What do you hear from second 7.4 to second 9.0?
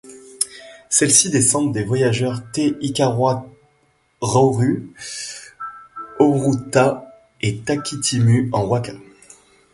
et Tākitimu en waka.